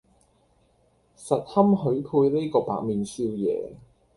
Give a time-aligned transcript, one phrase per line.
[1.15, 3.75] 實堪許配呢個白面少爺